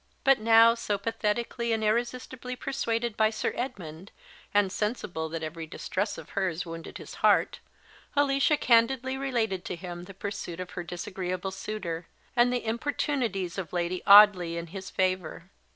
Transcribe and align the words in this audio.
But 0.23 0.39
now 0.39 0.73
so 0.73 0.97
pathetically 0.97 1.71
and 1.71 1.83
irresistibly 1.83 2.55
persuaded 2.55 3.15
by 3.15 3.29
Sir 3.29 3.53
Edmund, 3.55 4.11
and 4.51 4.71
sensible 4.71 5.29
that 5.29 5.43
every 5.43 5.67
distress 5.67 6.17
of 6.17 6.29
hers 6.29 6.65
wounded 6.65 6.97
his 6.97 7.13
heart, 7.21 7.59
Alicia 8.15 8.57
candidly 8.57 9.15
related 9.15 9.63
to 9.65 9.75
him 9.75 10.05
the 10.05 10.15
pursuit 10.15 10.59
of 10.59 10.71
her 10.71 10.81
disagreeable 10.83 11.51
suitor, 11.51 12.07
and 12.35 12.51
the 12.51 12.65
importunities 12.65 13.59
of 13.59 13.73
Lady 13.73 14.01
Audley 14.07 14.57
in 14.57 14.65
his 14.73 14.89
favour. 14.89 15.51